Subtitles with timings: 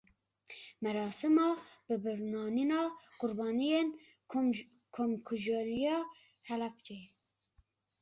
[0.83, 1.49] Merasîma
[1.87, 2.81] bibîranîna
[3.19, 3.87] qurbaniyên
[4.93, 5.97] Komkujiya
[6.49, 7.07] Helebceyê.